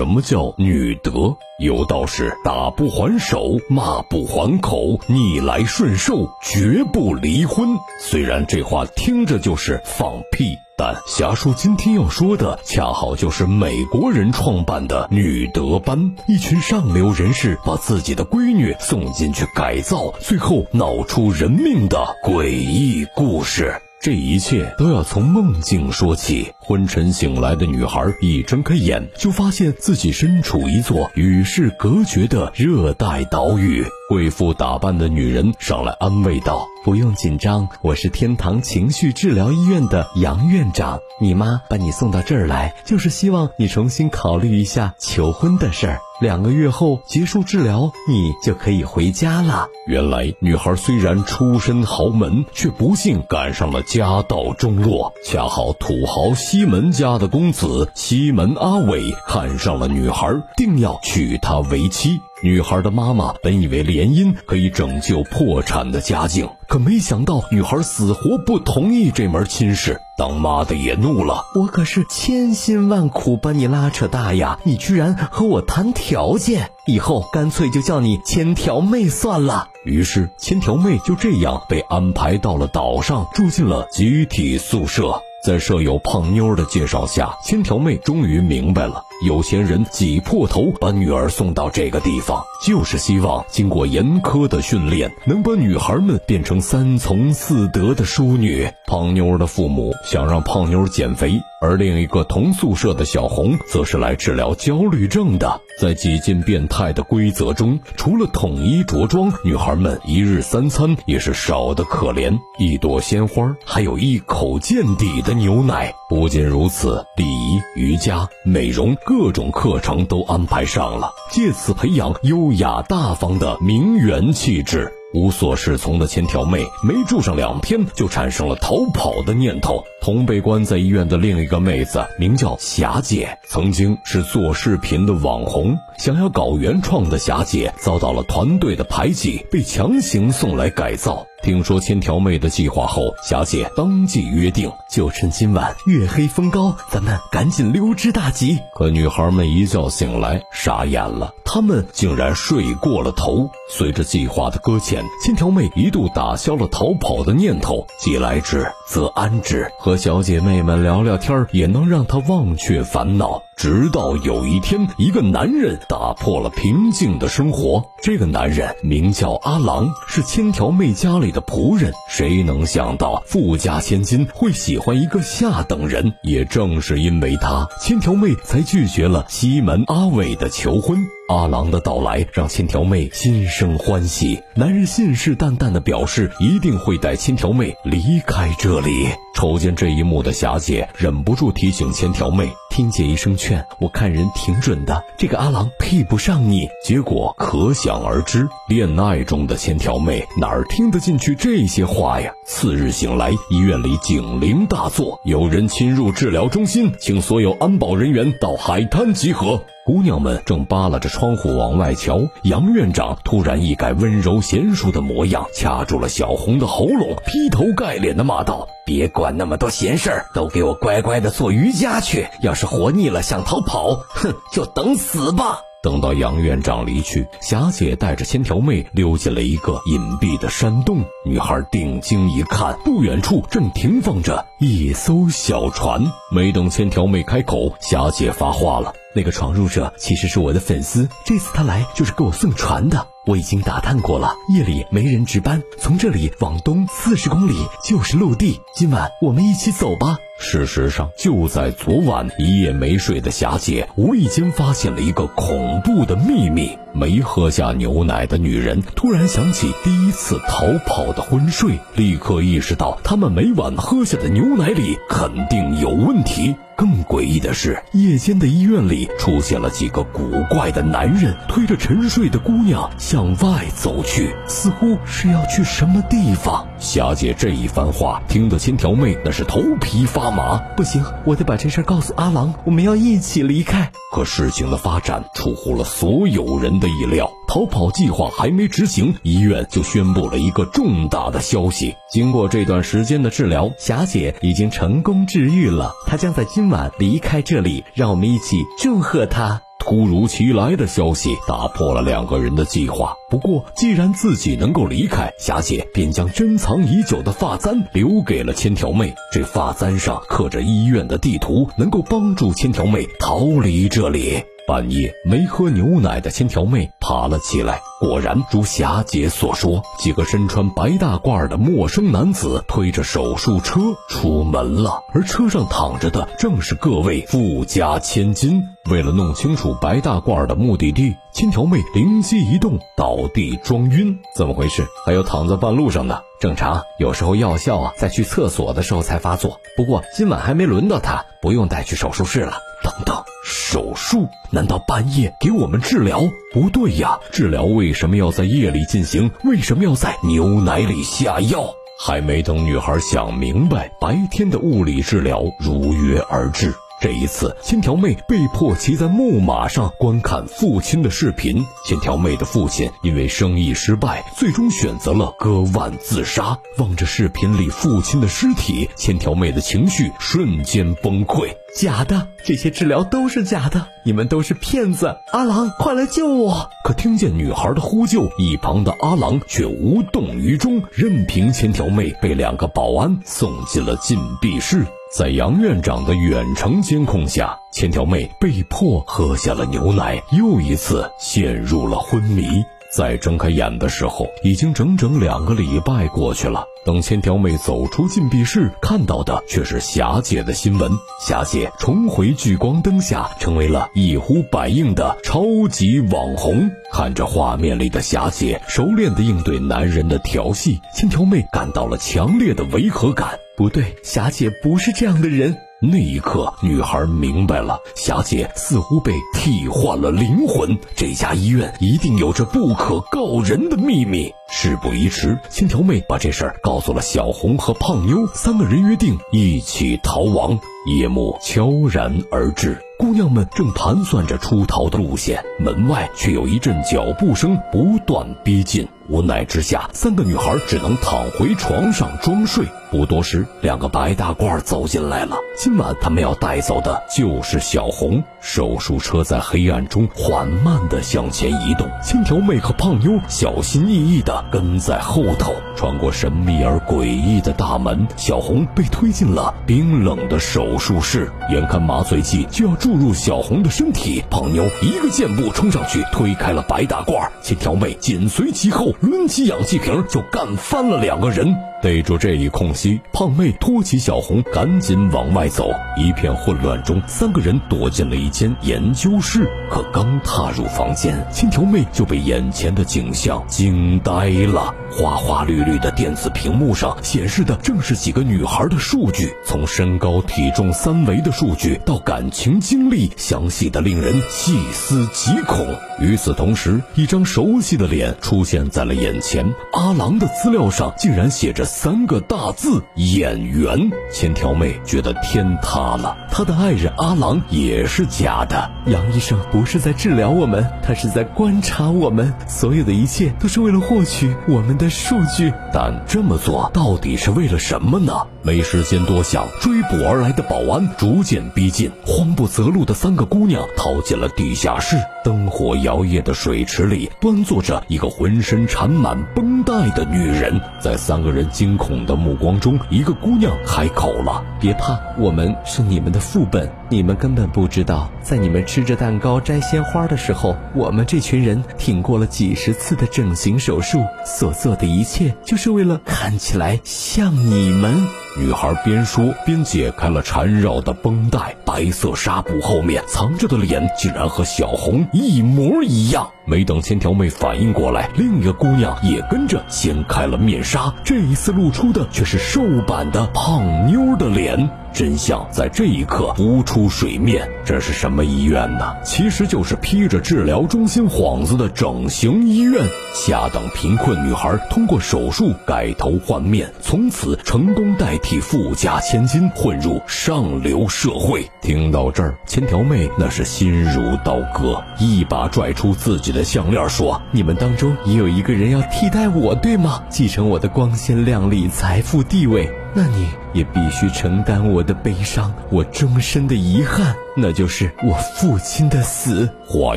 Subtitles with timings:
[0.00, 1.36] 什么叫女德？
[1.58, 7.68] 有道是打不还手，骂不还口，逆来顺受，绝不离婚。
[8.00, 23.82] 虽然这话听着就是放屁，但侠叔今天要说的，恰好就是美国人创办的女德班，一群上流人士把自己的闺女送进去改造，最后闹出人命的诡异故事。
[24.02, 26.54] 这一切都要从梦境说起。
[26.58, 33.84] 昏沉醒来的女孩一睁开眼，就发现自己身处一座与世隔绝的热带岛屿。
[34.08, 40.98] 贵妇打扮的女人上来安慰道：“不用紧张，我是天堂情绪治疗医院的杨院长。
[41.20, 46.00] 你妈把你送到这儿来，就是希望你重新考虑一下求婚的事儿。
[46.20, 55.12] 两个月后结束治疗，你就可以回家了。”原来，女孩虽然出身豪门，却不幸赶上了家道中落。
[55.24, 62.20] 恰好土豪西门家的公子西门阿伟看上了女孩，定要娶她为妻。
[62.42, 70.00] 女孩的妈妈本以为联姻可以拯救破产的家境，可没想到女孩死活不同意这门亲事。
[70.16, 76.70] 当妈的也怒了：“我可是千辛万苦把你拉扯大呀，你居然和我谈条件！
[76.86, 85.22] 以后干脆就叫你千条妹算了。”于是，千条妹就这样被安排到了岛上，住进了集体宿舍。
[85.42, 98.70] 在舍友胖妞的介绍下，千条妹终于明白了，有钱人挤破头把女儿送到这个地方，就是希望经过严苛的训练，能把女孩们变成三从四德的淑女。
[98.86, 101.40] 胖妞的父母想让胖妞减肥。
[101.60, 105.60] 而另一个同宿舍的小红，则是来治疗焦虑症的。
[105.78, 112.38] 在几近变态的规则中，除了统一着装，女孩们一日三餐也是少得可怜。
[112.58, 115.94] 一朵鲜花，还有一口见底的牛奶。
[116.08, 124.90] 不仅如此，礼仪、瑜伽、美容各种课程都安排上了，借此培养优雅大方的名媛气质。
[125.12, 129.82] 无所适从的千条妹，没住上两天，就产生了逃跑的念头。
[130.00, 141.26] 同被关在医院的另一个妹子，名叫霞姐，曾经是做视频的网红，想要搞原创的霞姐，遭到了团队的排挤，被强行送来改造。
[141.42, 148.58] 听说千条妹的计划后，霞姐当即约定，就趁今晚月黑风高，咱们赶紧溜之大吉。
[148.74, 153.50] 可女孩们一觉醒来，傻眼了，她们竟然睡过了头。
[153.70, 157.86] 随着计划的搁浅，千条妹一度打消了逃跑的念头。
[157.98, 163.42] 既来之，则安之，和小姐妹们聊聊天也能让她忘却烦恼。
[163.56, 167.84] 直到有一天，一个男人打破了平静的生活。
[168.00, 171.92] 这个男人名叫阿郎，是千条妹家里的仆人。
[172.08, 176.14] 谁能想到富家千金会喜欢一个下等人？
[176.22, 180.96] 也正是因为他，千条妹才拒绝了西门阿伟的求婚。
[181.28, 189.08] 阿郎的到来让千条妹心生欢喜，男人信誓旦旦地表示一定会带千条妹离开这里。
[189.40, 202.32] 瞅见这一幕的霞姐忍不住提醒千条妹：“听姐一声劝，我看人挺准的，这个阿郎配不上你。”结果可想而知，恋爱中的千条妹哪儿听得进去这些话呀？
[202.46, 209.60] 次日醒来，医院里警铃大作，有人侵入治疗中心，请所有安保人员到海滩集合。
[209.86, 222.28] 姑娘们正扒拉着窗户往外瞧，杨院长突然一改温柔贤淑的模样，掐住了小红的喉咙，劈头盖脸的骂道：“别管那么多闲事儿，都给我乖乖的做瑜伽去！
[222.40, 231.02] 要是是活腻了想逃跑，哼，就等死吧！”等到杨院长离去，霞姐带着千条妹溜进了一个隐蔽的山洞。
[231.24, 236.04] 女孩定睛一看，不远处正停放着一艘小船。
[236.30, 238.92] 没等千条妹开口，霞姐发话了。
[239.14, 243.06] 那个闯入者其实是我的粉丝，这次他来就是给我送船的。
[243.24, 248.60] 我已经打探过了，夜里没人值班，从这里往东四十公里就是陆地。
[248.74, 250.18] 今晚我们一起走吧。
[250.42, 266.56] 事实上，就在昨晚，一夜没睡的霞姐无意间发现了一个恐怖的秘密：没喝下牛奶的女人突然想起第一次逃跑的昏睡，立刻意识到他们每晚喝下的牛奶里肯定有问题。
[266.74, 276.66] 更诡异的是，夜间的医院里出现了几个古怪的男人，推着沉睡的姑娘向外走去，似乎是要去什么地方。
[276.78, 283.90] 霞姐这一番话听得千条妹那是头皮发马，不行，我得把这事告诉阿郎，我们要一起离开。
[284.12, 299.62] 可事情的发展出乎了所有人的意料，逃跑计划还没执行，医院就宣布了一个重大的消息：经过这段时间的治疗，霞姐已经成功治愈了，她将在今晚离开这里，让我们一起祝贺她。
[299.90, 303.12] 突如其来的消息打破了两个人的计划。
[303.28, 309.12] 不过，既然自己能够离开，霞姐便将珍藏已久的发簪留给了千条妹。
[309.32, 314.40] 这发簪上刻着医院的地图，能够帮助千条妹逃离这里。
[314.68, 328.62] 半夜没喝牛奶的千条妹爬了起来，果然如霞姐所说，几个身穿白大褂的陌生男子推着手术车出门了，而车上躺着的正是各位富家千金。
[328.88, 334.18] 为了弄清楚白大褂的目的地，千条妹灵机一动，倒地装晕。
[334.34, 334.86] 怎么回事？
[335.04, 336.22] 还有躺在半路上的？
[336.40, 339.60] 正常，有时候药效啊，在去厕所的时候才发作。
[339.76, 342.54] 不过今晚还没轮到他，不用带去手术室了。
[342.82, 343.22] 等等。
[343.44, 344.26] 手术？
[344.50, 346.22] 难道半夜给我们治疗？
[346.54, 349.30] 不对呀，治疗为什么要在夜里进行？
[349.44, 351.74] 为什么要在牛奶里下药？
[352.02, 356.74] 还没等女孩想明白，白天的物理治疗如约而至。
[357.00, 361.64] 这一次，千条妹被迫骑在木马上观看父亲的视频。
[361.86, 366.58] 千条妹的父亲因为生意失败，最终选择了割腕自杀。
[366.76, 371.48] 望着视频里父亲的尸体，千条妹的情绪瞬间崩溃。
[371.74, 375.16] 假的，这些治疗都是假的，你们都是骗子！
[375.32, 376.68] 阿郎，快来救我！
[376.84, 384.84] 可听见女孩的呼救，一旁的阿郎却无动于衷，任凭千条妹被两个保安送进了禁闭室。
[385.12, 392.64] 在杨院长的远程监控下，千条妹被迫喝下了牛奶，又一次陷入了昏迷。
[392.90, 396.64] 在睁开眼的时候，已经整整两个礼拜过去了。
[396.84, 400.90] 等千条妹走出禁闭室，看到的却是霞姐的新闻：
[401.26, 406.70] 霞姐重回聚光灯下，成为了一呼百应的超级网红。
[406.92, 413.38] 看着画面里的霞姐熟练地应对男人的调戏，千条妹感到了强烈的违和感。
[413.56, 415.56] 不对，霞姐不是这样的人。
[415.82, 420.78] 那一刻，女孩明白了，霞姐似乎被替换了灵魂。
[420.94, 424.30] 这家医院一定有着不可告人的秘密。
[424.52, 430.58] 事不宜迟，千条妹把这事儿告诉了小红和胖妞，三个人约定一起逃亡。
[430.86, 438.88] 夜幕悄然而至，姑娘们正盘算着出逃的路线，门外却有一阵脚步声不断逼近。
[439.08, 442.64] 无奈之下，三个女孩只能躺回床上装睡。
[442.90, 445.36] 不多时，两个白大褂走进来了。
[445.56, 448.22] 今晚他们要带走的就是小红。
[448.40, 455.52] 手术车在黑暗中缓慢地向前移动，千条妹和胖妞小心翼翼地跟在后头。
[455.76, 461.30] 穿过神秘而诡异的大门，小红被推进了冰冷的手术室。
[461.48, 468.92] 眼看麻醉剂就要注入小红的身体，胖妞一个箭步冲上去推开了白大褂，千条妹紧随其后。
[469.00, 475.70] 抡起氧气瓶就干翻了两个人，逮住这一空隙，胖妹托起小红，赶紧往外走。
[475.96, 479.48] 一片混乱中，三个人躲进了一间研究室。
[479.70, 484.74] 可刚踏入房间，千条妹就被眼前的景象惊呆了。
[484.90, 495.64] 花花绿绿的电子屏幕上显示的正是几个女孩的数据，从身高、体重三维的数据到感情经历，详细的令人细思极恐。
[496.00, 499.54] 与此同时，一张熟悉的脸出现在了眼前。
[499.72, 503.90] 阿郎的资料上竟然写着三个大字：演员。
[504.12, 508.68] 千条妹觉得天塌了，她的爱人阿郎也是假的。
[508.86, 512.34] 杨医生不是在治疗我们，他是在观察我们。
[512.48, 514.76] 所有的一切都是为了获取我们。
[514.80, 518.12] 的数据，但这么做到底是为了什么呢？
[518.42, 524.96] 没时间多想，追捕而来的保安逐渐逼近，慌不择路的三个姑娘逃进了地下室。
[525.22, 530.60] 灯火摇曳的水池里，端坐着一个浑身缠满绷带的女人。
[530.80, 536.70] 在三个人惊恐的目光中，一个姑娘开口了：“别怕，我们是你们的副本。
[536.88, 547.94] 你们根本不知道，在你们吃着蛋糕摘鲜花的时候，我们这群人挺过了几十次的整形手术，所做的一切就是为了看起来像你们。”
[548.36, 556.30] 女孩边说边解开了缠绕的绷带，白色纱布后面藏着的脸竟然和小红一模一样。
[556.50, 564.68] 没等千条妹反应过来，另一个姑娘也跟着掀开了面纱，这一次露出的却是瘦版的胖妞的脸。
[564.92, 568.92] 真相在这一刻浮出水面，这是什么医院呢？
[569.04, 572.84] 其实就是披着治疗中心幌子的整形医院。
[573.14, 581.48] 下等贫困女孩通过手术改头换面，从此成功代替富家千金，混入上流社会。
[581.62, 590.02] 听到这儿，千条妹那是心如刀割，一把拽出自己的项链，说：“你们当中也有一个人要替代我，对吗？
[590.08, 597.14] 继承我的光鲜亮丽、财富地位。”那你也必须承担我的悲伤，我终身的遗憾。
[597.36, 599.48] 那就是我父亲的死。
[599.64, 599.96] 话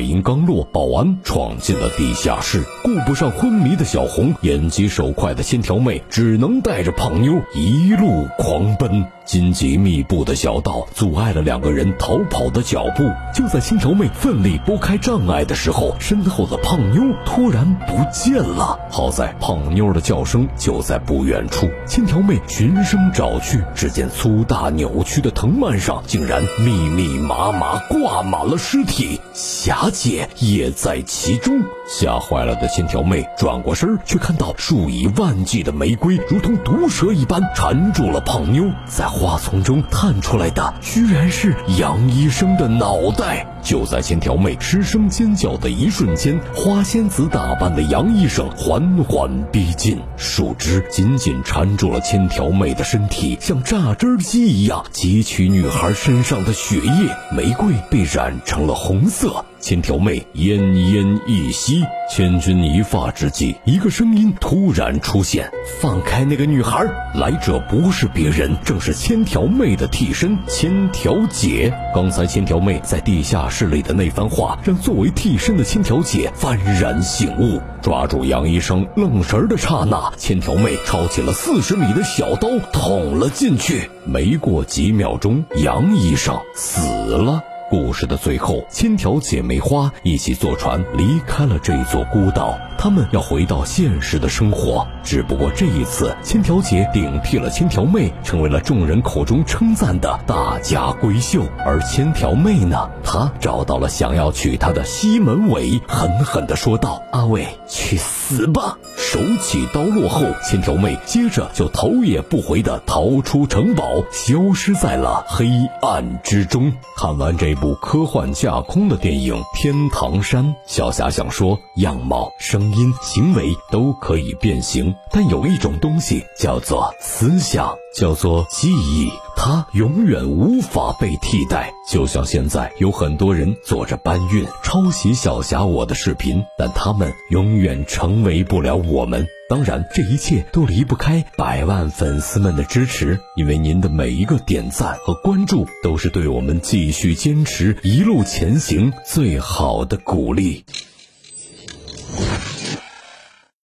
[0.00, 9.04] 音刚落，保安闯进了地下室，顾不上昏迷的小红，眼疾手快的千条妹只能带着胖妞一路狂奔。
[9.24, 13.02] 荆棘密布的小道阻碍了两个人逃跑的脚步。
[13.34, 18.78] 就在千条妹奋力拨开障碍的时候，身后的胖妞突然不见了。
[18.90, 29.20] 好在胖妞的叫声就在不远处，千条妹寻声找去，只见粗大扭曲的藤蔓上竟然密密麻麻挂满了尸体。
[29.32, 43.46] 霞姐也在其中，吓坏了的千条妹转过身，却看到数以万计的玫瑰如同毒蛇一般缠住了胖妞，在花丛中探出来的居然是杨医生的脑袋。
[43.62, 57.16] 就在千条妹失声尖叫的一瞬间，花仙子打扮的杨医生缓缓逼近，树枝紧紧缠住了千条妹的身体，像榨汁机一样汲取女孩身上的血液。
[57.32, 59.44] 玫瑰被染成了红色。
[59.60, 65.50] 千条妹奄奄一息，千钧一发之际，一个声音突然出现
[65.80, 66.84] ：“放开那个女孩！”
[67.18, 71.72] 来者不是别人，正是千条妹的替身千条姐。
[71.94, 83.90] 刚才千条妹在地下室里的那番话，让作为替身的千条姐幡然醒悟，抓住杨医生愣神的刹那，千条妹抄起了四十米的小刀捅了进去。
[84.04, 87.42] 没过几秒钟，杨医生死了。
[87.70, 92.56] 故事的最后，千条姐妹花一起坐船离开了这座孤岛。
[92.78, 101.42] 她们要回到现实的生活，只不过这一次，千条姐顶替了千条妹，成为了众人口中称赞的大家闺秀。
[101.64, 108.78] 而千条妹呢，她找到了想要娶她的西门伟，狠狠地说道：“阿伟，去死吧！”
[109.14, 115.46] 手起刀落后，千条妹接着就头也不回地逃出城堡，消失在了黑
[115.80, 116.72] 暗之中。
[116.96, 131.72] 看完这部科幻架空的电影《天堂山》，小霞想说：样貌、声音、行为都可以变形，但有一种东西叫做思想，叫做记忆，它永远无法被替代。
[131.88, 139.26] 就像现在有很多人做着搬运、抄袭小霞我的视频，但他们永远成为不了我们。
[139.48, 150.64] 当然，这一切都离不开百万粉丝们的支持，因为您的每一个点赞和关注，都是对我们继续坚持一路前行最好的鼓励。